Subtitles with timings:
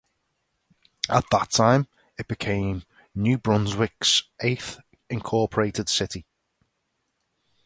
[1.09, 1.85] At that time
[2.17, 4.79] it became New Brunswick's eighth
[5.11, 6.25] incorporated city.